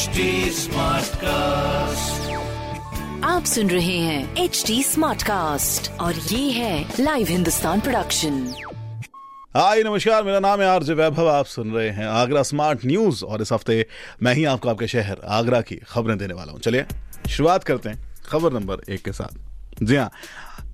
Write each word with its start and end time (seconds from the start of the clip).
HD 0.00 0.66
cast 1.16 2.30
आप 3.24 3.44
सुन 3.44 3.70
रहे 3.70 3.98
हैं 3.98 4.36
एच 4.36 4.64
डी 4.66 4.82
स्मार्ट 4.82 5.22
कास्ट 5.22 5.90
और 5.92 6.14
ये 6.14 6.50
है 6.50 6.94
लाइव 7.00 7.26
हिंदुस्तान 7.26 7.80
प्रोडक्शन 7.80 8.54
हाय 9.56 9.82
नमस्कार 9.82 10.24
मेरा 10.24 10.40
नाम 10.40 10.60
है 10.60 10.66
आरजे 10.66 10.94
वैभव 10.94 11.28
आप 11.28 11.46
सुन 11.46 11.72
रहे 11.72 11.90
हैं 11.90 12.06
आगरा 12.06 12.42
स्मार्ट 12.42 12.84
न्यूज़ 12.84 13.24
और 13.24 13.42
इस 13.42 13.52
हफ़्ते 13.52 13.86
मैं 14.22 14.34
ही 14.34 14.44
आपको 14.44 14.68
आपके 14.68 14.86
शहर 14.86 15.20
आगरा 15.24 15.60
की 15.60 15.76
खबरें 15.76 16.18
देने 16.18 16.34
वाला 16.34 16.52
हूँ। 16.52 16.60
चलिए 16.60 16.86
शुरुआत 17.28 17.64
करते 17.64 17.88
हैं 17.88 18.16
खबर 18.26 18.52
नंबर 18.52 18.92
एक 18.92 19.04
के 19.04 19.12
साथ। 19.12 19.49
जी 19.82 19.96
हाँ। 19.96 20.10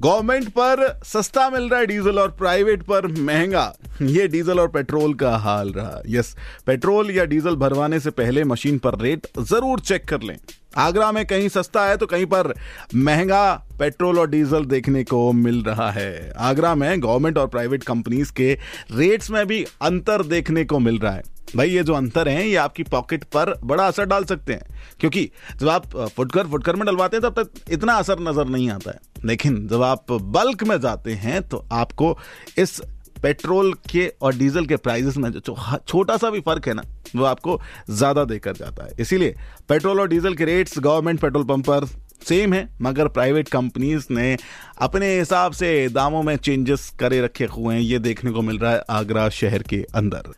गवर्नमेंट 0.02 0.48
पर 0.48 1.00
सस्ता 1.04 1.48
मिल 1.50 1.68
रहा 1.68 1.80
है 1.80 1.86
डीजल 1.86 2.18
और 2.18 2.30
प्राइवेट 2.30 2.82
पर 2.82 3.06
महँगा। 3.06 3.72
ये 4.02 4.26
डीजल 4.28 4.60
और 4.60 4.68
पेट्रोल 4.68 5.14
का 5.14 5.36
हाल 5.36 5.72
रहा। 5.72 6.00
यस, 6.08 6.34
पेट्रोल 6.66 7.10
या 7.10 7.24
डीजल 7.24 7.56
भरवाने 7.56 8.00
से 8.00 8.10
पहले 8.10 8.44
मशीन 8.44 8.78
पर 8.78 8.98
रेट 8.98 9.26
ज़रूर 9.40 9.80
चेक 9.80 10.04
कर 10.04 10.22
लें। 10.22 10.36
आगरा 10.76 11.10
में 11.12 11.24
कहीं 11.26 11.48
सस्ता 11.48 11.84
है 11.86 11.96
तो 11.96 12.06
कहीं 12.06 12.26
पर 12.26 12.52
महँगा 12.94 13.54
पेट्रोल 13.78 14.18
और 14.18 14.30
डीजल 14.30 14.64
देखने 14.64 15.04
को 15.04 15.32
मिल 15.32 15.62
रहा 15.62 15.90
है। 15.90 16.32
आगरा 16.38 16.74
में 16.74 17.02
गवर्नमेंट 17.02 17.38
और 17.38 17.46
प्राइवेट 17.46 17.84
कंपनीज़ 17.84 18.32
के 18.32 18.52
रेट्स 18.92 19.30
में 19.30 19.46
भी 19.46 19.64
अंतर 19.82 20.22
देखने 20.22 20.64
को 20.64 20.78
मिल 20.78 20.98
रहा 20.98 21.12
है। 21.12 21.22
भाई, 21.56 21.70
ये 21.70 21.82
जो 21.82 21.94
अंतर 21.94 22.28
है, 22.28 22.48
ये 22.48 22.56
आपकी 22.56 22.82
पॉकेट 22.82 23.24
पर 23.24 23.52
बड़ा 23.64 23.86
असर 23.86 24.04
डाल 24.04 24.24
सकते 24.24 24.52
हैं। 24.52 24.94
क्योंकि 25.00 25.30
जब 25.56 25.68
आप 25.68 25.86
फुटकर 26.16 26.46
फुटकर 26.46 26.76
में 26.76 26.86
डलवाते 26.86 27.16
हैं, 27.16 27.22
तब 27.22 27.42
तक 27.42 27.72
इतना 27.72 27.94
असर 27.94 28.20
नज़र 28.20 28.46
नहीं 28.46 28.70
आता 28.70 28.90
है। 28.90 28.98
लेकिन 29.24 29.66
जब 29.68 29.82
आप 29.82 30.12
बल्क 30.12 30.64
में 30.64 30.80
जाते 30.80 31.12
हैं 31.12 31.42
तो 31.48 31.64
आपको 31.72 32.16
इस 32.58 32.80
पेट्रोल 33.22 33.72
के 33.90 34.06
और 34.22 34.34
डीजल 34.36 34.66
के 34.66 34.76
प्राइजेस 34.78 35.16
में 35.16 35.30
जो 35.32 35.40
छोटा 35.88 36.16
सा 36.16 36.30
भी 36.30 36.40
फ़र्क 36.40 36.68
है 36.68 36.74
ना, 36.74 36.82
वो 37.16 37.24
आपको 37.24 37.60
ज़्यादा 37.90 38.24
देकर 38.24 38.56
जाता 38.56 38.84
है। 38.84 38.92
इसीलिए 39.00 39.34
पेट्रोल 39.68 40.00
और 40.00 40.08
डीजल 40.08 40.34
के 40.34 40.44
रेट्स 40.44 40.78
गवर्नमेंट 40.78 41.20
पेट्रोल 41.20 41.44
पंप 41.44 41.66
पर 41.66 41.86
सेम 42.24 42.52
है, 42.54 42.68
मगर 42.82 43.08
प्राइवेट 43.08 43.48
कंपनीज़ 43.48 44.06
ने 44.10 44.36
अपने 44.80 45.18
हिसाब 45.18 45.52
से 45.52 45.88
दामों 45.88 46.22
में 46.22 46.36
चेंजेस 46.36 46.88
करे 47.00 47.20
रखे 47.20 47.44
हुए 47.46 47.74
हैं। 47.74 47.82
ये 47.82 47.98
देखने 48.00 48.30
को 48.30 48.42
मिल 48.42 48.58
रहा 48.58 48.72
है 48.72 48.82
आगरा 48.90 49.28
शहर 49.30 49.62
के 49.62 49.84
अंदर। 49.94 50.32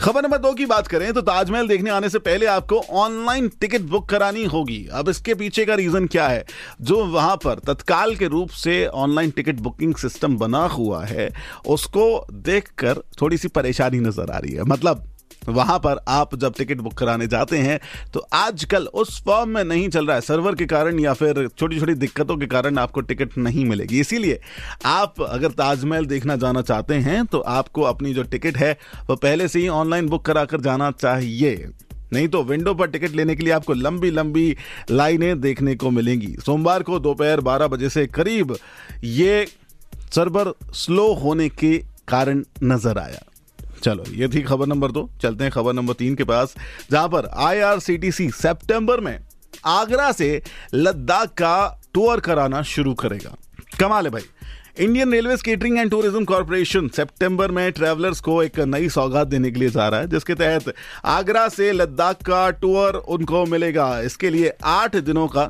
खबर 0.00 0.22
नंबर 0.22 0.38
दो 0.38 0.52
की 0.52 0.66
बात 0.66 0.86
करें 0.86 1.12
तो 1.12 1.20
ताजमहल 1.20 1.68
देखने 1.68 1.90
आने 1.90 2.08
से 2.08 2.18
पहले 2.18 2.46
आपको 2.46 2.80
ऑनलाइन 2.98 3.48
टिकट 3.60 3.80
बुक 3.80 4.08
करानी 4.08 4.44
होगी। 4.44 4.86
अब 4.92 5.08
इसके 5.08 5.34
पीछे 5.34 5.64
का 5.64 5.74
रीजन 5.74 6.06
क्या 6.06 6.28
है? 6.28 6.44
जो 6.80 7.04
वहाँ 7.04 7.36
पर 7.36 7.58
तत्काल 7.66 8.16
के 8.16 8.26
रूप 8.26 8.50
से 8.50 8.86
ऑनलाइन 8.86 9.30
टिकट 9.30 9.60
बुकिंग 9.60 9.94
सिस्टम 9.94 10.36
बना 10.36 10.64
हुआ 10.66 11.04
है, 11.04 11.30
उसको 11.66 12.26
देखकर 12.32 13.02
थोड़ी 13.20 13.36
सी 13.36 13.48
परेशानी 13.48 13.98
नज़र 14.00 14.30
आ 14.30 14.38
रही 14.38 14.52
है। 14.52 14.62
मतलब 14.64 15.10
वहाँ 15.48 15.78
पर 15.78 15.98
आप 16.08 16.34
जब 16.36 16.54
टिकट 16.54 16.78
बुक 16.78 16.94
कराने 16.94 17.26
जाते 17.26 17.58
हैं 17.58 17.78
तो 18.14 18.20
आजकल 18.34 18.86
उस 18.94 19.22
फॉर्म 19.24 19.50
में 19.50 19.62
नहीं 19.64 19.88
चल 19.88 20.06
रहा 20.06 20.16
है। 20.16 20.20
सर्वर 20.22 20.54
के 20.54 20.66
कारण 20.66 20.98
या 21.00 21.12
फिर 21.14 21.46
छोटी 21.48 21.80
छोटी 21.80 21.94
दिक्कतों 21.96 22.36
के 22.36 22.46
कारण 22.46 22.78
आपको 22.78 23.00
टिकट 23.02 23.36
नहीं 23.38 23.64
मिलेगी। 23.64 24.00
इसीलिए 24.00 24.40
आप 24.86 25.20
अगर 25.22 25.50
ताजमहल 25.52 26.06
देखना 26.06 26.36
जाना 26.36 26.62
चाहते 26.62 26.94
हैं 26.96 27.24
तो 27.26 27.40
आपको 27.40 27.82
अपनी 27.84 28.14
जो 28.14 28.22
टिकट 28.24 28.56
है, 28.56 28.72
वो 29.08 29.16
पहले 29.16 29.48
से 29.48 29.60
ही 29.60 29.68
ऑनलाइन 29.70 30.08
बुक 30.08 30.24
करा 30.26 30.44
कर 30.44 30.60
जाना 30.60 30.90
चाहिए। 30.92 31.68
नहीं 32.12 32.28
तो 32.28 32.42
विंडो 32.44 32.74
पर 32.74 32.86
टिकट 32.86 33.10
लेने 33.10 33.34
के 33.36 33.42
लिए 33.42 33.52
आपको 33.52 33.74
लंबी 33.74 34.10
लंबी 34.10 34.56
लाइनें 34.90 35.40
देखने 35.40 35.74
को 35.74 35.90
मिलेंगी। 35.90 36.34
सोमवार 36.46 36.82
को 36.82 36.98
दोपहर 37.00 37.40
12 37.42 37.68
बजे 37.68 37.88
से 37.90 38.06
करीब 38.08 38.56
ये 39.04 39.46
सर्वर 40.14 40.52
स्लो 40.74 41.12
होने 41.14 41.48
के 41.50 41.76
कारण 42.08 42.42
नज़र 42.62 42.98
आया। 42.98 43.22
चलो, 43.84 44.04
ये 44.10 44.28
थी 44.28 44.42
खबर 44.42 44.66
नंबर 44.66 44.90
दो। 44.90 45.08
चलते 45.22 45.44
हैं 45.44 45.52
खबर 45.52 45.72
नंबर 45.72 45.94
तीन 45.94 46.14
के 46.14 46.24
पास। 46.24 46.54
जहाँ 46.90 47.08
पर 47.08 47.26
आईआरसीटीसी 47.38 48.28
सितंबर 48.32 49.00
में 49.00 49.18
आगरा 49.66 50.10
से 50.12 50.42
लद्दाख 50.74 51.32
का 51.32 51.80
टूर 51.94 52.20
कराना 52.20 52.62
शुरू 52.64 52.94
करेगा। 52.94 53.34
कमाल 53.80 54.04
है 54.04 54.10
भाई। 54.10 54.22
Indian 54.76 55.12
railway 55.12 55.36
catering 55.36 55.78
and 55.78 55.90
tourism 55.90 56.24
corporation 56.24 56.88
सितंबर 56.88 57.50
में 57.50 57.70
ट्रैवलर्स 57.72 58.20
को 58.20 58.42
एक 58.42 58.58
नई 58.60 58.88
सौगात 58.88 59.26
देने 59.28 59.50
के 59.50 59.60
लिए 59.60 59.70
जा 59.70 59.88
रहा 59.88 60.00
है, 60.00 60.08
जिसके 60.08 60.34
तहत 60.34 60.74
आगरा 61.06 61.48
से 61.48 61.70
लद्दाख 61.72 62.22
का 62.22 62.48
टूर 62.52 62.96
उनको 62.96 63.44
मिलेगा। 63.46 64.00
इसके 64.00 64.30
लिए 64.30 64.52
आठ 64.64 64.96
दिनों 64.98 65.28
का 65.28 65.46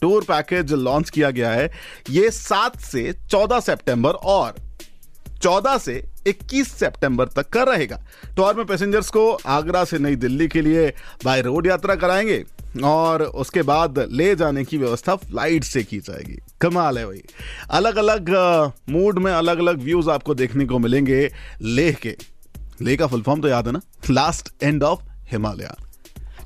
टूर 0.00 0.24
पैकेज 0.24 0.72
लॉन्च 0.72 1.10
किया 1.10 1.30
गया 1.30 1.50
है। 1.50 1.70
ये 2.10 2.30
सात 2.32 2.80
से 2.82 3.12
चौदह 3.30 3.60
सितंबर 3.60 4.10
और 4.10 4.54
14 5.44 5.78
से 5.78 6.02
21 6.26 6.68
सितंबर 6.72 7.28
तक 7.28 7.48
का 7.48 7.62
रहेगा। 7.62 7.96
टूर 8.36 8.54
में 8.54 8.64
पैसेंजर्स 8.66 9.08
को 9.10 9.30
आगरा 9.32 9.84
से 9.84 9.98
नई 9.98 10.16
दिल्ली 10.16 10.46
के 10.48 10.60
लिए 10.60 10.92
बाय 11.24 11.40
रोड 11.42 11.66
यात्रा 11.66 11.94
कराएँगे 11.94 12.44
और 12.84 13.22
उसके 13.22 13.62
बाद 13.62 13.98
ले 14.10 14.34
जाने 14.36 14.64
की 14.64 14.76
व्यवस्था 14.76 15.16
फ़्लाइट 15.16 15.64
से 15.64 15.82
की 15.82 15.98
जाएगी। 15.98 16.38
कमाल 16.60 16.98
है 16.98 17.06
भाई। 17.06 17.22
अलग 17.70 17.96
अलग 17.96 18.30
मूड 18.88 19.18
में 19.18 19.30
अलग 19.32 19.58
अलग 19.58 19.82
व्यूज़ 19.82 20.10
आपको 20.10 20.34
देखने 20.34 20.66
को 20.66 20.78
मिलेंगे 20.78 21.28
लेह 21.62 21.96
के। 22.02 22.16
लेह 22.82 22.96
का 22.96 23.06
फुल 23.06 23.22
फॉर्म 23.22 23.40
तो 23.40 23.48
याद 23.48 23.66
है 23.66 23.72
ना? 23.72 23.80
लास्ट 24.10 24.48
एंड 24.62 24.82
ऑफ़ 24.82 25.00
हिमालय 25.30 25.70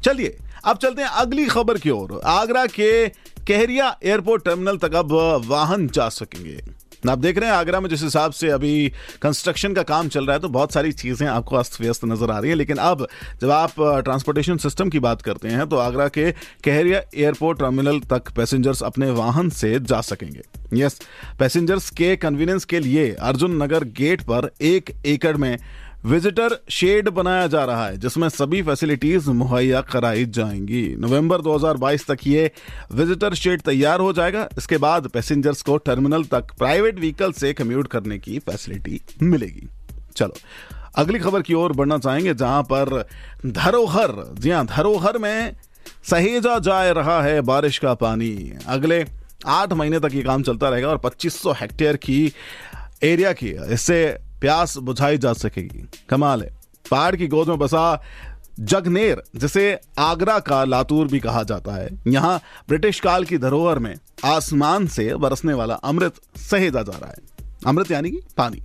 चलिए, 0.04 0.36
अब 0.64 0.76
चलते 0.76 1.02
हैं 1.02 1.08
अगली 1.08 1.46
खबर 1.46 1.78
की 1.78 1.90
ओर। 1.90 2.20
आगरा 2.24 2.66
के 2.66 3.08
कहरिया 3.08 3.96
एयरपोर्ट 4.04 4.44
टर्मिनल 4.44 4.76
तक 4.76 4.94
अब 4.94 5.12
वाहन 5.46 5.86
जा 5.88 6.08
सकेंगे। 6.08 6.60
आप 7.06 7.18
देख 7.18 7.38
रहे 7.38 7.50
हैं 7.50 7.56
आगरा 7.56 7.80
में 7.80 7.88
जिस 7.90 8.02
हिसाब 8.02 8.32
से 8.32 8.48
अभी 8.50 8.92
कंस्ट्रक्शन 9.22 9.74
का 9.74 9.82
काम 9.82 10.08
चल 10.08 10.26
रहा 10.26 10.34
है 10.36 10.40
तो 10.40 10.48
बहुत 10.48 10.72
सारी 10.72 10.92
चीज़ें 10.92 11.26
आपको 11.28 11.56
अस्त 11.56 11.80
व्यस्त 11.80 12.04
नज़र 12.04 12.30
आ 12.30 12.38
रही 12.38 12.50
है। 12.50 12.56
लेकिन 12.56 12.76
अब 12.76 13.06
जब 13.40 13.50
आप 13.50 13.74
ट्रांसपोर्टेशन 14.04 14.56
सिस्टम 14.56 14.90
की 14.90 14.98
बात 14.98 15.22
करते 15.22 15.48
हैं 15.48 15.68
तो 15.68 15.76
आगरा 15.78 16.08
के 16.08 16.30
कहरिया 16.64 17.02
एयरपोर्ट 17.14 17.58
टर्मिनल 17.58 18.00
तक 18.10 18.32
पैसेंजर्स 18.36 18.82
अपने 18.82 19.10
वाहन 19.12 19.50
से 19.50 19.78
जा 19.80 20.00
सकेंगे। 20.02 20.42
यस 20.74 21.00
पैसेंजर्स 21.38 21.90
के 21.90 22.14
कन्वीनियंस 22.18 22.64
के 22.64 22.80
लिए 22.80 23.10
अर्जुन 23.12 23.62
नगर 23.62 23.84
गेट 23.98 24.22
पर 24.22 24.50
एक 24.62 24.90
एकड़ 25.06 25.36
में 25.36 25.56
विजिटर 26.04 26.64
शेड 26.68 27.08
बनाया 27.08 27.46
जा 27.46 27.64
रहा 27.64 27.86
है, 27.86 27.96
जिसमें 27.98 28.28
सभी 28.28 28.62
फैसिलिटीज़ 28.62 29.30
मुहैया 29.30 29.80
कराई 29.80 30.24
जाएँगी। 30.24 30.96
नवंबर 30.98 31.40
2022 31.40 32.06
तक 32.06 32.18
ये 32.26 32.50
विजिटर 32.92 33.34
शेड 33.34 33.62
तैयार 33.62 34.00
हो 34.00 34.12
जाएगा। 34.12 34.48
इसके 34.58 34.76
बाद 34.76 35.06
पैसेंजर्स 35.06 35.62
को 35.62 35.76
टर्मिनल 35.76 36.24
तक 36.24 36.46
प्राइवेट 36.58 36.98
व्हीकल 36.98 37.32
से 37.32 37.52
कम्यूट 37.52 37.86
करने 37.86 38.18
की 38.18 38.38
फैसिलिटी 38.38 39.00
मिलेगी। 39.22 39.68
चलो, 40.16 40.34
अगली 40.96 41.18
खबर 41.18 41.42
की 41.42 41.54
ओर 41.54 41.72
बढ़ना 41.72 41.98
चाहेंगे, 41.98 42.34
जहाँ 42.34 42.62
पर 42.62 43.08
धरोहर, 43.46 44.34
जी 44.38 44.50
हाँ 44.50 44.66
धरोहर 44.66 45.18
में 45.18 45.56
सहेजा 46.10 46.58
जा 46.58 46.90
रहा 46.90 47.22
है 47.22 47.40
बारिश 47.40 47.78
का 47.78 47.94
पानी। 47.94 48.52
अगले 48.66 49.04
आठ 49.46 49.72
महीने 49.72 50.00
तक 50.00 50.10
ये 50.14 50.22
काम 50.22 50.42
चलता 50.42 50.68
रहेगा 50.68 50.88
और 50.88 50.98
2500 50.98 51.52
हेक्टेयर 51.52 51.96
की 51.96 52.32
एरिया 53.02 53.32
की 53.32 53.48
इससे 53.48 54.27
प्यास 54.40 54.76
बुझाई 54.76 55.18
जा 55.18 55.32
सकेगी। 55.32 55.88
कमाल 56.08 56.42
है। 56.42 56.58
पहाड़ 56.90 57.16
की 57.16 57.26
गोद 57.26 57.48
में 57.48 57.58
बसा 57.58 58.02
जगनेर, 58.60 59.22
जिसे 59.36 59.80
आगरा 59.98 60.38
का 60.38 60.64
लातूर 60.64 61.06
भी 61.06 61.20
कहा 61.20 61.42
जाता 61.42 61.72
है। 61.72 61.88
यहाँ 62.06 62.42
ब्रिटिश 62.68 63.00
काल 63.00 63.24
की 63.24 63.38
धरोहर 63.38 63.78
में 63.78 63.94
आसमान 64.24 64.86
से 64.86 65.14
बरसने 65.14 65.52
वाला 65.52 65.74
अमृत 65.74 66.14
सहेजा 66.36 66.82
जा 66.82 66.98
रहा 66.98 67.10
है। 67.10 67.48
अमृत 67.66 67.90
यानी 67.90 68.10
कि 68.10 68.20
पानी। 68.36 68.62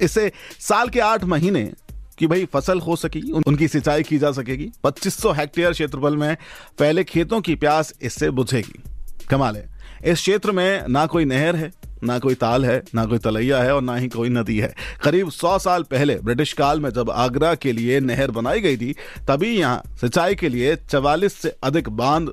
इससे 0.00 0.32
साल 0.60 0.88
के 0.88 1.00
आठ 1.00 1.24
महीने 1.24 1.72
की 2.18 2.26
भाई 2.26 2.44
फ़सल 2.44 2.80
हो 2.80 2.96
सकेगी 2.96 3.32
उनकी 3.32 3.68
सिंचाई 3.68 4.02
की 4.02 4.18
जा 4.18 4.32
सकेगी। 4.32 4.70
2500 4.84 5.32
हेक्टेयर 5.32 5.72
क्षेत्रफल 5.72 6.16
में 6.16 6.36
पहले 6.78 7.04
खेतों 7.04 7.40
की 7.40 7.54
प्यास 7.54 7.94
इससे 8.02 8.30
बुझेगी। 8.30 8.82
कमाल 9.30 9.56
है। 9.56 9.68
इस 10.04 10.18
क्षेत्र 10.18 10.52
में 10.52 10.88
ना 10.88 11.06
कोई 11.06 11.24
नहर 11.24 11.56
है 11.56 11.81
ना 12.04 12.18
कोई 12.18 12.34
ताल 12.34 12.64
है, 12.64 12.82
ना 12.94 13.04
कोई 13.06 13.18
तलैया 13.18 13.62
है 13.62 13.74
और 13.74 13.82
ना 13.82 13.96
ही 13.96 14.08
कोई 14.08 14.28
नदी 14.28 14.58
है। 14.58 14.74
करीब 15.04 15.30
सौ 15.30 15.58
साल 15.58 15.82
पहले 15.82 16.14
ब्रिटिश 16.16 16.52
काल 16.52 16.80
में 16.80 16.90
जब 16.90 17.10
आगरा 17.10 17.54
के 17.54 17.72
लिए 17.72 18.00
नहर 18.00 18.30
बनाई 18.30 18.60
गई 18.60 18.76
थी, 18.76 18.94
तभी 19.28 19.56
यहाँ 19.58 19.82
सिंचाई 20.00 20.34
के 20.34 20.48
लिए 20.48 20.76
चवालीस 20.76 21.34
से 21.34 21.56
अधिक 21.64 21.88
बाँध 21.88 22.32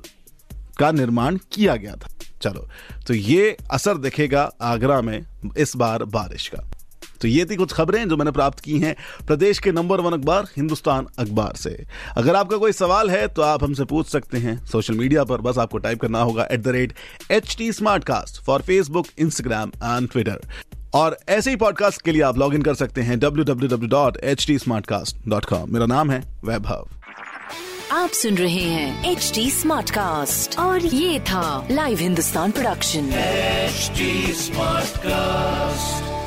का 0.78 0.90
निर्माण 0.92 1.38
किया 1.52 1.76
गया 1.76 1.94
था। 1.94 2.08
चलो 2.42 2.68
तो 3.06 3.14
ये 3.14 3.56
असर 3.70 3.98
दिखेगा 3.98 4.50
आगरा 4.62 5.00
में 5.02 5.20
इस 5.58 5.76
बार 5.76 6.04
बारिश 6.04 6.48
का। 6.48 6.68
तो 7.20 7.28
ये 7.28 7.44
थी 7.44 7.56
कुछ 7.56 7.72
खबरें 7.72 8.08
जो 8.08 8.16
मैंने 8.16 8.30
प्राप्त 8.30 8.60
की 8.60 8.78
हैं 8.78 8.94
प्रदेश 9.26 9.58
के 9.58 9.72
नंबर 9.72 10.00
वन 10.00 10.12
अखबार 10.12 10.46
हिंदुस्तान 10.56 11.06
अखबार 11.18 11.56
से। 11.56 11.76
अगर 12.16 12.36
आपका 12.36 12.56
कोई 12.56 12.72
सवाल 12.72 13.10
है 13.10 13.26
तो 13.28 13.42
आप 13.42 13.64
हमसे 13.64 13.84
पूछ 13.84 14.06
सकते 14.08 14.38
हैं 14.38 14.56
सोशल 14.66 14.94
मीडिया 14.94 15.24
पर। 15.24 15.40
बस 15.40 15.58
आपको 15.58 15.78
टाइप 15.78 16.00
करना 16.00 16.20
होगा 16.20 16.46
at 16.52 16.60
the 16.60 16.68
rate 16.76 16.92
H 17.30 17.54
T 17.58 17.72
Smartcast 18.04 18.42
for 18.44 18.62
Facebook 18.62 19.06
Instagram 19.18 19.72
and 19.76 20.08
Twitter 20.10 20.40
और 20.94 21.18
ऐसे 21.28 21.50
ही 21.50 21.56
पॉडकास्ट 21.56 22.02
के 22.02 22.12
लिए 22.12 22.22
आप 22.22 22.38
लॉग 22.38 22.54
इन 22.54 22.62
कर 22.62 22.74
सकते 22.74 23.00
हैं 23.00 23.18
W 23.18 23.44
W 23.44 23.68
W 23.68 23.88
dot 23.90 24.16
H 24.24 24.46
T 24.46 24.58
Smartcast 24.86 25.28
dot 25.28 25.44
com 25.44 25.72
मेरा 25.72 25.86
नाम 25.86 26.10
है 26.10 26.22
वैभव। 26.44 26.88
आप 27.92 28.10
सुन 28.12 28.36
रहे 28.38 28.62
हैं 28.62 29.10
एच 29.10 29.30
टी 29.34 29.50
स्मार्ट 29.50 29.90
कास्ट 29.90 30.58
और 30.58 30.86
ये 30.86 31.20
था 31.20 31.66
live 31.70 31.98
Hindustan 31.98 32.50
production 32.50 33.10
HD 33.70 34.08
Smartcast. 34.38 36.19